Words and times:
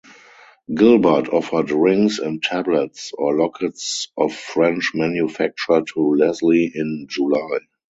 Gilbert 0.73 1.29
offered 1.29 1.69
rings 1.69 2.17
and 2.17 2.41
"tablets" 2.41 3.11
or 3.15 3.37
lockets 3.37 4.07
of 4.17 4.33
French 4.33 4.93
manufacture 4.95 5.83
to 5.93 6.15
Lesley 6.15 6.71
in 6.73 7.05
July. 7.07 7.59